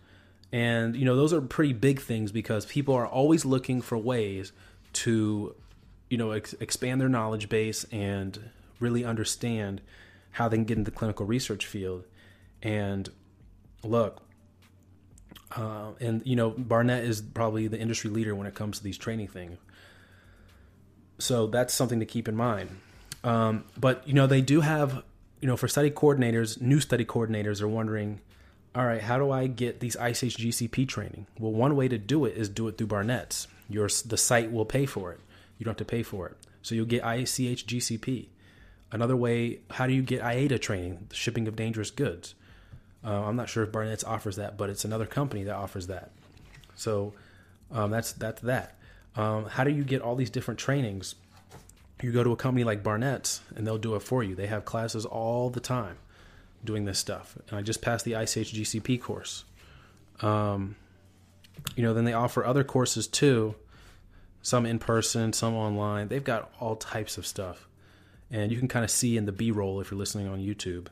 And, 0.51 0.95
you 0.95 1.05
know, 1.05 1.15
those 1.15 1.31
are 1.33 1.41
pretty 1.41 1.73
big 1.73 2.01
things 2.01 2.31
because 2.31 2.65
people 2.65 2.93
are 2.93 3.07
always 3.07 3.45
looking 3.45 3.81
for 3.81 3.97
ways 3.97 4.51
to, 4.93 5.55
you 6.09 6.17
know, 6.17 6.31
ex- 6.31 6.53
expand 6.59 6.99
their 6.99 7.09
knowledge 7.09 7.47
base 7.47 7.85
and 7.91 8.51
really 8.79 9.05
understand 9.05 9.81
how 10.31 10.49
they 10.49 10.57
can 10.57 10.65
get 10.65 10.77
into 10.77 10.91
the 10.91 10.97
clinical 10.97 11.25
research 11.25 11.65
field. 11.65 12.05
And 12.61 13.09
look, 13.83 14.21
uh, 15.55 15.91
and, 15.99 16.21
you 16.25 16.35
know, 16.35 16.49
Barnett 16.49 17.05
is 17.05 17.21
probably 17.21 17.67
the 17.67 17.79
industry 17.79 18.09
leader 18.09 18.35
when 18.35 18.47
it 18.47 18.55
comes 18.55 18.79
to 18.79 18.83
these 18.83 18.97
training 18.97 19.29
things. 19.29 19.57
So 21.21 21.47
that's 21.47 21.73
something 21.73 21.99
to 21.99 22.05
keep 22.05 22.27
in 22.27 22.35
mind. 22.35 22.69
Um, 23.23 23.65
but 23.79 24.07
you 24.07 24.13
know, 24.13 24.27
they 24.27 24.41
do 24.41 24.61
have 24.61 25.03
you 25.39 25.47
know 25.47 25.57
for 25.57 25.67
study 25.67 25.91
coordinators, 25.91 26.59
new 26.61 26.79
study 26.79 27.05
coordinators 27.05 27.61
are 27.61 27.67
wondering, 27.67 28.19
all 28.73 28.85
right, 28.85 29.01
how 29.01 29.17
do 29.17 29.31
I 29.31 29.47
get 29.47 29.79
these 29.79 29.95
ICH 29.95 30.37
GCP 30.37 30.87
training? 30.87 31.27
Well, 31.37 31.51
one 31.51 31.75
way 31.75 31.87
to 31.87 31.97
do 31.97 32.25
it 32.25 32.37
is 32.37 32.47
do 32.47 32.67
it 32.67 32.77
through 32.77 32.87
Barnett's. 32.87 33.47
Your 33.69 33.89
the 34.05 34.17
site 34.17 34.51
will 34.51 34.65
pay 34.65 34.85
for 34.85 35.11
it. 35.11 35.19
You 35.57 35.65
don't 35.65 35.71
have 35.71 35.85
to 35.87 35.91
pay 35.91 36.03
for 36.03 36.27
it. 36.27 36.37
So 36.61 36.75
you'll 36.75 36.85
get 36.85 37.03
ICH 37.03 37.67
GCP. 37.67 38.27
Another 38.91 39.15
way, 39.15 39.59
how 39.69 39.87
do 39.87 39.93
you 39.93 40.01
get 40.01 40.21
IATA 40.21 40.61
training, 40.61 41.05
the 41.09 41.15
shipping 41.15 41.47
of 41.47 41.55
dangerous 41.55 41.91
goods? 41.91 42.35
Uh, 43.03 43.23
I'm 43.23 43.35
not 43.35 43.49
sure 43.49 43.63
if 43.63 43.71
Barnett's 43.71 44.03
offers 44.03 44.35
that, 44.35 44.57
but 44.57 44.69
it's 44.69 44.85
another 44.85 45.05
company 45.05 45.43
that 45.45 45.55
offers 45.55 45.87
that. 45.87 46.11
So 46.75 47.13
um, 47.71 47.91
that's 47.91 48.13
that's 48.13 48.41
that. 48.41 48.77
Um, 49.15 49.45
how 49.45 49.63
do 49.63 49.71
you 49.71 49.83
get 49.83 50.01
all 50.01 50.15
these 50.15 50.29
different 50.29 50.59
trainings? 50.59 51.15
you 52.01 52.11
go 52.11 52.23
to 52.23 52.31
a 52.31 52.35
company 52.35 52.63
like 52.63 52.81
Barnett's 52.81 53.41
and 53.55 53.67
they'll 53.67 53.77
do 53.77 53.93
it 53.95 54.01
for 54.01 54.23
you. 54.23 54.33
They 54.33 54.47
have 54.47 54.65
classes 54.65 55.05
all 55.05 55.51
the 55.51 55.59
time 55.59 55.97
doing 56.63 56.85
this 56.85 56.99
stuff. 56.99 57.37
And 57.49 57.57
I 57.57 57.61
just 57.61 57.81
passed 57.81 58.05
the 58.05 58.13
ICH 58.13 58.53
GCP 58.53 59.01
course. 59.01 59.43
Um, 60.21 60.75
you 61.75 61.83
know, 61.83 61.93
then 61.93 62.05
they 62.05 62.13
offer 62.13 62.45
other 62.45 62.63
courses 62.63 63.07
too, 63.07 63.55
some 64.41 64.65
in 64.65 64.79
person, 64.79 65.33
some 65.33 65.55
online. 65.55 66.07
They've 66.07 66.23
got 66.23 66.51
all 66.59 66.75
types 66.75 67.17
of 67.17 67.25
stuff. 67.25 67.67
And 68.29 68.51
you 68.51 68.57
can 68.57 68.67
kind 68.67 68.85
of 68.85 68.91
see 68.91 69.17
in 69.17 69.25
the 69.25 69.31
B 69.31 69.51
roll 69.51 69.81
if 69.81 69.91
you're 69.91 69.97
listening 69.97 70.27
on 70.27 70.39
YouTube 70.39 70.87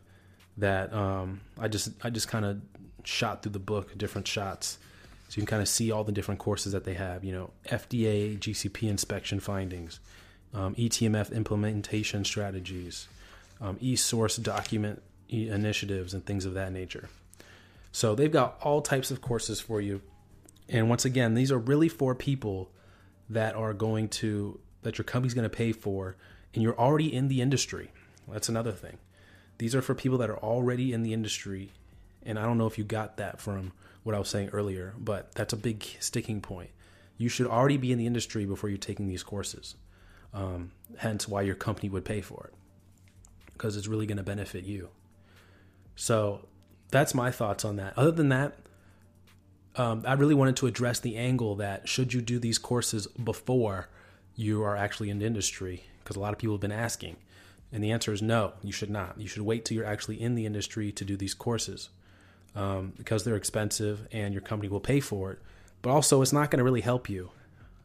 that 0.58 0.94
um, 0.94 1.42
I 1.58 1.70
just 1.70 1.92
I 2.04 2.10
just 2.10 2.28
kind 2.28 2.44
of 2.44 2.62
shot 3.06 3.44
through 3.44 3.54
the 3.54 3.60
book 3.60 3.98
different 3.98 4.28
shots 4.28 4.78
so 5.30 5.38
you 5.38 5.44
can 5.44 5.48
kind 5.48 5.62
of 5.62 5.70
see 5.70 5.90
all 5.90 6.04
the 6.04 6.12
different 6.12 6.40
courses 6.40 6.74
that 6.74 6.84
they 6.84 6.96
have 6.96 7.24
you 7.24 7.32
know 7.32 7.50
fda 7.66 8.38
gcp 8.38 8.84
inspection 8.84 9.40
findings 9.40 10.02
um, 10.54 10.76
eTMF 10.76 11.34
implementation 11.34 12.26
strategies, 12.26 13.08
um, 13.62 13.78
e-source 13.80 14.38
document 14.38 15.02
initiatives, 15.30 16.14
and 16.14 16.26
things 16.26 16.46
of 16.46 16.54
that 16.56 16.72
nature. 16.72 17.10
So 17.92 18.16
they've 18.16 18.32
got 18.32 18.58
all 18.62 18.82
types 18.82 19.12
of 19.12 19.22
courses 19.22 19.60
for 19.60 19.82
you. 19.82 20.02
And 20.68 20.90
once 20.90 21.06
again, 21.06 21.34
these 21.34 21.52
are 21.52 21.58
really 21.58 21.90
for 21.90 22.14
people 22.14 22.72
that 23.30 23.56
are 23.56 23.74
going 23.74 24.10
to 24.10 24.60
that 24.82 24.98
your 24.98 25.06
company's 25.06 25.34
going 25.34 25.50
to 25.50 25.56
pay 25.56 25.72
for, 25.72 26.16
and 26.54 26.64
you're 26.64 26.80
already 26.80 27.14
in 27.14 27.28
the 27.28 27.42
industry. 27.42 27.92
That's 28.28 28.50
another 28.50 28.72
thing. 28.72 28.98
These 29.58 29.76
are 29.76 29.82
for 29.82 29.94
people 29.94 30.18
that 30.20 30.30
are 30.30 30.38
already 30.38 30.94
in 30.94 31.04
the 31.04 31.14
industry, 31.14 31.72
and 32.24 32.40
I 32.40 32.44
don't 32.44 32.58
know 32.58 32.68
if 32.68 32.78
you 32.78 32.84
got 32.86 33.18
that 33.18 33.42
from 33.42 33.74
what 34.04 34.16
I 34.16 34.20
was 34.20 34.30
saying 34.30 34.50
earlier, 34.50 34.94
but 34.98 35.34
that's 35.36 35.52
a 35.52 35.58
big 35.58 35.84
sticking 36.00 36.40
point. 36.40 36.70
You 37.18 37.28
should 37.28 37.48
already 37.48 37.76
be 37.76 37.92
in 37.92 37.98
the 37.98 38.08
industry 38.08 38.46
before 38.46 38.70
you're 38.70 38.78
taking 38.78 39.08
these 39.08 39.24
courses. 39.24 39.76
Um, 40.34 40.72
hence, 40.98 41.28
why 41.28 41.42
your 41.42 41.56
company 41.56 41.90
would 41.90 42.06
pay 42.06 42.22
for 42.22 42.50
it 42.52 42.54
because 43.60 43.76
it's 43.76 43.88
really 43.88 44.06
going 44.06 44.18
to 44.18 44.24
benefit 44.24 44.64
you. 44.64 44.88
So 46.00 46.48
that's 46.92 47.14
my 47.14 47.30
thoughts 47.30 47.66
on 47.66 47.76
that. 47.76 47.94
Other 47.98 48.12
than 48.12 48.30
that, 48.30 48.56
um, 49.76 50.04
I 50.08 50.14
really 50.14 50.34
wanted 50.34 50.56
to 50.58 50.68
address 50.68 51.02
the 51.02 51.18
angle 51.18 51.56
that 51.56 51.90
should 51.90 52.14
you 52.14 52.22
do 52.22 52.40
these 52.40 52.58
courses 52.58 53.06
before 53.08 53.90
you 54.34 54.64
are 54.64 54.78
actually 54.78 55.10
in 55.10 55.20
the 55.20 55.26
industry? 55.26 55.84
Because 56.02 56.16
a 56.16 56.22
lot 56.22 56.32
of 56.32 56.40
people 56.40 56.56
have 56.56 56.62
been 56.62 56.72
asking. 56.72 57.18
And 57.74 57.84
the 57.84 57.92
answer 57.92 58.14
is 58.14 58.22
no, 58.22 58.54
you 58.64 58.72
should 58.72 58.90
not. 58.90 59.20
You 59.20 59.28
should 59.28 59.42
wait 59.42 59.66
till 59.66 59.76
you're 59.76 59.86
actually 59.86 60.22
in 60.22 60.36
the 60.36 60.46
industry 60.46 60.94
to 60.94 61.04
do 61.04 61.18
these 61.18 61.34
courses 61.34 61.90
um, 62.56 62.94
because 62.98 63.26
they're 63.26 63.36
expensive 63.36 64.08
and 64.14 64.34
your 64.34 64.42
company 64.42 64.70
will 64.70 64.80
pay 64.80 65.02
for 65.02 65.34
it. 65.34 65.40
But 65.82 65.90
also, 65.90 66.22
it's 66.22 66.34
not 66.34 66.50
going 66.50 66.60
to 66.60 66.64
really 66.64 66.82
help 66.82 67.10
you. 67.10 67.30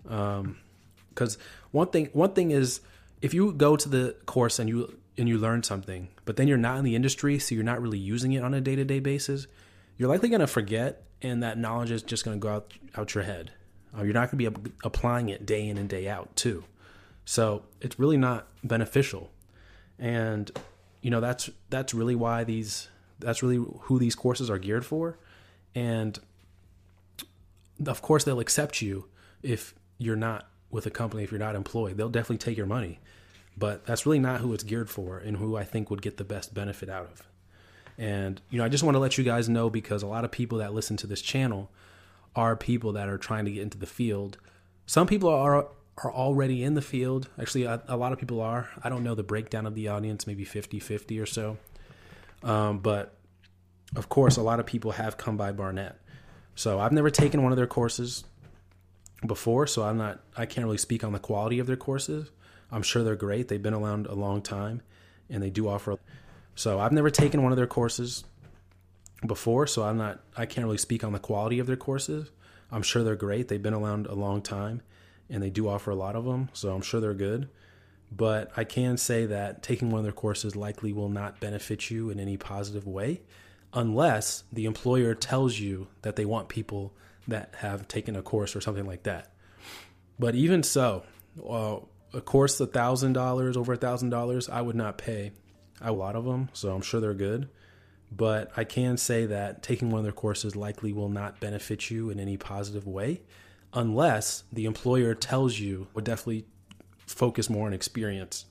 Because 0.05 1.37
um, 1.37 1.43
one 1.73 1.89
thing, 1.89 2.11
one 2.13 2.33
thing 2.33 2.53
is, 2.53 2.81
if 3.21 3.35
you 3.35 3.53
go 3.53 3.75
to 3.77 3.89
the 3.89 4.15
course 4.25 4.61
and 4.61 4.69
you 4.69 4.99
and 5.17 5.29
you 5.29 5.39
learn 5.39 5.63
something, 5.63 6.09
but 6.25 6.37
then 6.37 6.49
you're 6.49 6.57
not 6.57 6.79
in 6.79 6.85
the 6.85 6.97
industry, 6.97 7.39
so 7.39 7.55
you're 7.55 7.65
not 7.65 7.81
really 7.81 7.99
using 7.99 8.33
it 8.33 8.43
on 8.43 8.55
a 8.55 8.61
day 8.61 8.77
to 8.77 8.85
day 8.85 9.01
basis, 9.01 9.47
you're 9.97 10.09
likely 10.09 10.29
going 10.29 10.41
to 10.41 10.47
forget, 10.47 11.05
and 11.23 11.43
that 11.43 11.57
knowledge 11.57 11.91
is 11.91 12.03
just 12.03 12.25
going 12.25 12.39
to 12.39 12.43
go 12.43 12.49
out 12.49 12.75
out 12.97 13.15
your 13.15 13.25
head. 13.25 13.53
Uh, 13.97 14.03
you're 14.03 14.13
not 14.13 14.31
going 14.31 14.45
to 14.45 14.51
be 14.51 14.73
applying 14.83 15.29
it 15.29 15.47
day 15.47 15.69
in 15.69 15.79
and 15.79 15.89
day 15.89 16.09
out 16.09 16.35
too. 16.35 16.65
So 17.25 17.63
it's 17.81 17.99
really 17.99 18.17
not 18.17 18.49
beneficial 18.65 19.31
and 19.99 20.51
you 21.03 21.11
know 21.11 21.21
that's 21.21 21.51
that's 21.71 21.95
really 21.95 22.15
why 22.15 22.45
these 22.45 22.89
that's 23.19 23.43
really 23.43 23.65
who 23.83 23.99
these 23.99 24.15
courses 24.15 24.51
are 24.51 24.59
geared 24.59 24.85
for 24.85 25.19
and 25.75 26.19
of 27.87 28.03
course 28.03 28.25
they'll 28.25 28.41
accept 28.41 28.83
you 28.83 29.07
if 29.43 29.75
you're 29.99 30.17
not 30.17 30.49
with 30.71 30.87
a 30.87 30.91
company 30.91 31.23
if 31.23 31.31
you're 31.31 31.39
not 31.39 31.55
employed 31.55 31.97
they'll 31.97 32.09
definitely 32.09 32.39
take 32.39 32.57
your 32.57 32.67
money 32.67 33.01
but 33.57 33.87
that's 33.87 34.07
really 34.07 34.19
not 34.19 34.41
who 34.41 34.53
it's 34.53 34.65
geared 34.65 34.91
for 34.91 35.19
and 35.19 35.37
who 35.37 35.57
I 35.57 35.65
think 35.65 35.91
would 35.91 36.03
get 36.03 36.17
the 36.17 36.25
best 36.25 36.55
benefit 36.55 36.89
out 36.89 37.07
of 37.07 37.23
and 37.97 38.41
you 38.51 38.59
know 38.59 38.65
I 38.65 38.69
just 38.69 38.83
want 38.83 38.95
to 38.95 38.99
let 38.99 39.17
you 39.19 39.25
guys 39.25 39.49
know 39.49 39.71
because 39.71 40.03
a 40.03 40.07
lot 40.07 40.25
of 40.25 40.31
people 40.31 40.59
that 40.59 40.75
listen 40.75 40.97
to 40.99 41.07
this 41.07 41.23
channel 41.23 41.71
are 42.35 42.57
people 42.57 42.93
that 42.93 43.09
are 43.09 43.19
trying 43.19 43.45
to 43.45 43.53
get 43.53 43.63
into 43.63 43.79
the 43.79 43.87
field 43.87 44.39
some 44.87 45.07
people 45.07 45.29
are 45.29 45.69
are 45.99 46.13
already 46.13 46.65
in 46.65 46.75
the 46.75 46.83
field. 46.83 47.29
Actually, 47.41 47.65
a, 47.65 47.83
a, 47.89 47.97
lot 47.97 48.13
of 48.13 48.19
people 48.19 48.41
are. 48.41 48.69
I 48.83 48.89
don't 48.89 49.05
know 49.05 49.15
the 49.15 49.23
breakdown 49.23 49.67
of 49.67 49.75
the 49.75 49.89
audience, 49.89 50.27
maybe 50.27 50.45
50 50.45 50.81
50 50.81 51.21
or 51.21 51.27
so. 51.27 51.57
Um, 52.43 52.79
but 52.79 53.17
of 53.95 54.09
course, 54.09 54.37
a 54.37 54.43
lot 54.43 54.61
of 54.61 54.67
people 54.67 54.93
have 54.93 55.17
come 55.17 55.37
by 55.37 55.53
Barnett. 55.53 55.99
So 56.57 56.79
I've 56.79 56.93
never 56.93 57.11
taken 57.11 57.43
one 57.43 57.53
of 57.53 57.57
their 57.57 57.67
courses 57.67 58.25
before, 59.27 59.67
so 59.67 59.85
I'm 59.85 59.97
not, 59.97 60.21
I 60.37 60.47
can't 60.47 60.65
really 60.65 60.79
speak 60.79 61.03
on 61.05 61.13
the 61.13 61.19
quality 61.19 61.59
of 61.59 61.67
their 61.67 61.77
courses. 61.77 62.31
I'm 62.75 62.83
sure 62.83 63.05
they're 63.05 63.15
great. 63.15 63.47
They've 63.47 63.63
been 63.63 63.73
around 63.73 64.07
a 64.07 64.15
long 64.15 64.43
time 64.43 64.83
and 65.31 65.41
they 65.41 65.49
do 65.49 65.69
offer. 65.69 65.97
So 66.57 66.81
I've 66.81 66.91
never 66.91 67.09
taken 67.09 67.43
one 67.43 67.53
of 67.53 67.57
their 67.57 67.69
courses 67.69 68.25
before, 69.25 69.69
so 69.69 69.85
I'm 69.85 69.97
not, 69.97 70.21
I 70.37 70.45
can't 70.45 70.65
really 70.67 70.79
speak 70.79 71.05
on 71.05 71.13
the 71.13 71.21
quality 71.21 71.61
of 71.61 71.69
their 71.69 71.77
courses. 71.77 72.31
I'm 72.73 72.83
sure 72.83 73.05
they're 73.05 73.15
great. 73.15 73.47
They've 73.47 73.63
been 73.63 73.75
around 73.75 74.07
a 74.07 74.15
long 74.15 74.43
time 74.43 74.83
and 75.31 75.41
they 75.41 75.51
do 75.51 75.69
offer 75.69 75.93
a 75.93 75.95
lot 75.95 76.17
of 76.17 76.25
them, 76.25 76.51
so 76.53 76.75
I'm 76.75 76.83
sure 76.83 77.01
they're 77.01 77.15
good. 77.15 77.49
But 78.11 78.51
I 78.57 78.65
can 78.65 78.97
say 78.97 79.27
that 79.27 79.63
taking 79.63 79.91
one 79.91 80.01
of 80.01 80.05
their 80.05 80.13
courses 80.13 80.57
likely 80.57 80.93
will 80.93 81.09
not 81.09 81.39
benefit 81.39 81.91
you 81.91 82.11
in 82.11 82.19
any 82.19 82.37
positive 82.37 82.89
way 82.89 83.23
unless 83.73 84.43
the 84.53 84.65
employer 84.67 85.15
tells 85.15 85.61
you 85.61 85.87
that 86.03 86.17
they 86.17 86.25
want 86.25 86.49
people 86.49 86.93
that 87.29 87.55
have 87.59 87.87
taken 87.87 88.17
a 88.17 88.23
course 88.23 88.57
or 88.57 88.61
something 88.61 88.87
like 88.87 89.05
that. 89.05 89.33
But 90.19 90.35
even 90.35 90.63
so, 90.65 91.05
uh, 91.49 91.79
a 92.15 92.21
course 92.21 92.59
a 92.61 92.67
thousand 92.67 93.13
dollars, 93.13 93.57
over 93.57 93.73
a 93.73 93.77
thousand 93.77 94.11
dollars, 94.11 94.49
I 94.49 94.61
would 94.61 94.77
not 94.77 94.99
pay 94.99 95.33
a 95.81 95.93
lot 95.93 96.17
of 96.17 96.25
them, 96.25 96.49
so 96.53 96.75
I'm 96.75 96.83
sure 96.83 97.01
they're 97.01 97.15
good. 97.15 97.49
But 98.11 98.53
I 98.57 98.65
can 98.65 98.97
say 98.97 99.27
that 99.27 99.63
taking 99.63 99.91
one 99.91 99.99
of 99.99 100.05
their 100.05 100.13
courses 100.13 100.55
likely 100.55 100.93
will 100.93 101.09
not 101.09 101.41
benefit 101.41 101.91
you 101.91 102.11
in 102.11 102.21
any 102.21 102.37
positive 102.37 102.87
way 102.87 103.23
unless 103.73 104.45
the 104.53 104.67
employer 104.67 105.15
tells 105.15 105.59
you 105.59 105.89
would 105.95 106.05
definitely 106.05 106.47
focus 107.07 107.51
more 107.51 107.67
on 107.67 107.73
experience, 107.73 108.47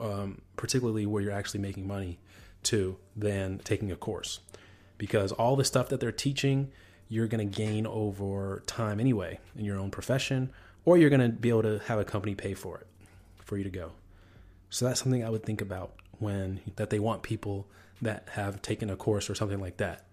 um, 0.00 0.40
particularly 0.56 1.04
where 1.06 1.22
you're 1.22 1.32
actually 1.32 1.60
making 1.60 1.86
money 1.86 2.18
too, 2.62 2.96
than 3.14 3.58
taking 3.58 3.92
a 3.92 3.96
course. 3.96 4.40
Because 4.96 5.32
all 5.32 5.54
the 5.54 5.64
stuff 5.64 5.90
that 5.90 6.00
they're 6.00 6.10
teaching, 6.10 6.72
you're 7.08 7.28
going 7.28 7.46
to 7.46 7.56
gain 7.56 7.86
over 7.86 8.62
time 8.66 8.98
anyway 9.00 9.38
in 9.54 9.64
your 9.64 9.78
own 9.78 9.90
profession, 9.90 10.50
or 10.88 10.96
you're 10.96 11.10
going 11.10 11.20
to 11.20 11.28
be 11.28 11.50
able 11.50 11.60
to 11.60 11.78
have 11.84 11.98
a 11.98 12.04
company 12.04 12.34
pay 12.34 12.54
for 12.54 12.78
it 12.78 12.86
for 13.44 13.58
you 13.58 13.64
to 13.64 13.68
go. 13.68 13.92
So 14.70 14.86
that's 14.86 15.02
something 15.02 15.22
I 15.22 15.28
would 15.28 15.42
think 15.42 15.60
about 15.60 15.92
when 16.18 16.60
that 16.76 16.88
they 16.88 16.98
want 16.98 17.22
people 17.22 17.66
that 18.00 18.26
have 18.32 18.62
taken 18.62 18.88
a 18.88 18.96
course 18.96 19.28
or 19.28 19.34
something 19.34 19.60
like 19.60 19.76
that. 19.76 20.06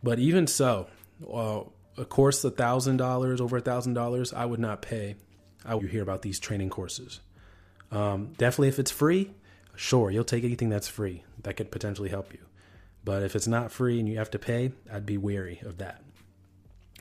But 0.00 0.20
even 0.20 0.46
so, 0.46 0.86
uh, 1.32 1.62
a 1.96 2.04
course 2.04 2.44
a 2.44 2.50
thousand 2.52 2.98
dollars 2.98 3.40
over 3.40 3.56
a 3.56 3.60
thousand 3.60 3.94
dollars 3.94 4.32
i 4.32 4.44
would 4.44 4.60
not 4.60 4.82
pay. 4.82 5.16
I 5.64 5.74
would 5.74 5.90
hear 5.90 6.02
about 6.02 6.22
these 6.22 6.38
training 6.38 6.70
courses. 6.70 7.18
Um, 7.90 8.34
definitely 8.38 8.68
if 8.68 8.78
it's 8.78 8.92
free 8.92 9.32
sure 9.74 10.12
you'll 10.12 10.22
take 10.22 10.44
anything 10.44 10.68
that's 10.68 10.86
free 10.86 11.24
that 11.42 11.56
could 11.56 11.72
potentially 11.72 12.08
help 12.08 12.32
you. 12.32 12.38
But 13.04 13.24
if 13.24 13.34
it's 13.34 13.48
not 13.48 13.72
free 13.72 13.98
and 13.98 14.08
you 14.08 14.18
have 14.18 14.30
to 14.30 14.38
pay 14.38 14.70
i'd 14.92 15.06
be 15.06 15.18
wary 15.18 15.60
of 15.64 15.78
that. 15.78 16.04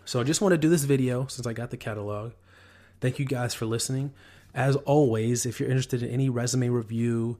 So 0.05 0.19
i 0.19 0.23
just 0.23 0.41
want 0.41 0.53
to 0.53 0.57
do 0.57 0.69
this 0.69 0.83
video 0.83 1.27
since 1.27 1.45
i 1.45 1.53
got 1.53 1.69
the 1.69 1.77
catalog 1.77 2.31
thank 3.01 3.19
you 3.19 3.25
guys 3.25 3.53
for 3.53 3.65
listening 3.65 4.13
as 4.53 4.75
always 4.77 5.45
if 5.45 5.59
you're 5.59 5.69
interested 5.69 6.03
in 6.03 6.09
any 6.09 6.29
resume 6.29 6.69
review 6.69 7.37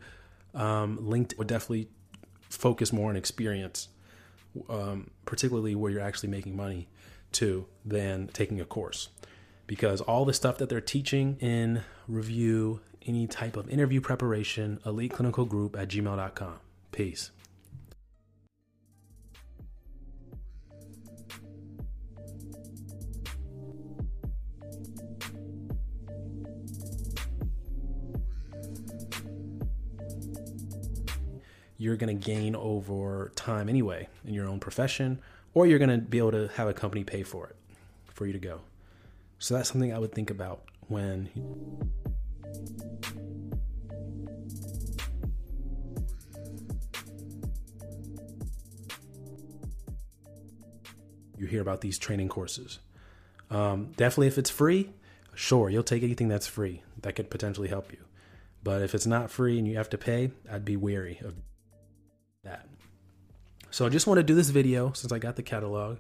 um, 0.53 0.97
linked 1.01 1.37
would 1.37 1.47
definitely 1.47 1.87
focus 2.49 2.93
more 2.93 3.09
on 3.09 3.15
experience 3.15 3.89
um, 4.69 5.09
particularly 5.25 5.75
where 5.75 5.91
you're 5.91 6.01
actually 6.01 6.29
making 6.29 6.55
money 6.55 6.87
to 7.31 7.65
than 7.85 8.27
taking 8.27 8.59
a 8.61 8.65
course 8.65 9.09
because 9.67 9.99
all 10.01 10.25
the 10.25 10.33
stuff 10.33 10.57
that 10.57 10.69
they're 10.69 10.81
teaching 10.81 11.37
in 11.39 11.83
review, 12.07 12.79
any 13.05 13.27
type 13.27 13.55
of 13.57 13.69
interview 13.69 14.01
preparation, 14.01 14.79
elite 14.85 15.11
clinical 15.11 15.45
group 15.45 15.77
at 15.77 15.89
gmail.com. 15.89 16.55
Peace. 16.91 17.31
You're 31.77 31.95
going 31.95 32.17
to 32.17 32.25
gain 32.25 32.55
over 32.55 33.31
time 33.35 33.69
anyway 33.69 34.07
in 34.25 34.33
your 34.33 34.47
own 34.47 34.59
profession 34.59 35.19
or 35.53 35.65
you're 35.65 35.79
going 35.79 35.89
to 35.89 35.97
be 35.97 36.17
able 36.17 36.31
to 36.31 36.49
have 36.55 36.67
a 36.67 36.73
company 36.73 37.03
pay 37.03 37.23
for 37.23 37.47
it 37.47 37.55
for 38.13 38.25
you 38.25 38.33
to 38.33 38.39
go. 38.39 38.61
So 39.39 39.53
that's 39.55 39.71
something 39.71 39.93
I 39.93 39.99
would 39.99 40.11
think 40.11 40.29
about 40.29 40.63
when. 40.87 41.29
You 51.37 51.45
hear 51.45 51.61
about 51.61 51.81
these 51.81 51.99
training 51.99 52.29
courses. 52.29 52.79
Um, 53.51 53.91
definitely, 53.95 54.27
if 54.27 54.39
it's 54.39 54.49
free, 54.49 54.89
sure, 55.35 55.69
you'll 55.69 55.83
take 55.83 56.01
anything 56.01 56.27
that's 56.27 56.47
free 56.47 56.81
that 57.03 57.15
could 57.15 57.29
potentially 57.29 57.67
help 57.67 57.91
you. 57.91 57.99
But 58.63 58.81
if 58.81 58.95
it's 58.95 59.05
not 59.05 59.29
free 59.29 59.59
and 59.59 59.67
you 59.67 59.77
have 59.77 59.89
to 59.91 59.97
pay, 59.97 60.31
I'd 60.51 60.65
be 60.65 60.75
wary 60.75 61.19
of. 61.23 61.35
So 63.71 63.85
I 63.85 63.89
just 63.89 64.07
want 64.07 64.17
to 64.17 64.23
do 64.23 64.33
this 64.33 64.49
video 64.49 64.91
since 64.93 65.11
I 65.11 65.19
got 65.19 65.35
the 65.35 65.43
catalog. 65.43 65.97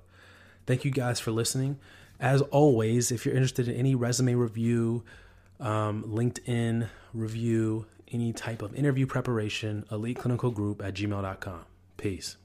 Thank 0.65 0.85
you 0.85 0.91
guys 0.91 1.19
for 1.19 1.31
listening. 1.31 1.79
As 2.19 2.41
always, 2.41 3.11
if 3.11 3.25
you're 3.25 3.35
interested 3.35 3.67
in 3.67 3.75
any 3.75 3.95
resume 3.95 4.33
review, 4.35 5.03
um, 5.59 6.03
LinkedIn 6.03 6.87
review, 7.13 7.85
any 8.11 8.33
type 8.33 8.61
of 8.61 8.75
interview 8.75 9.05
preparation, 9.05 9.85
elite 9.91 10.17
clinical 10.17 10.51
group 10.51 10.81
at 10.83 10.93
gmail.com. 10.93 11.65
Peace. 11.97 12.37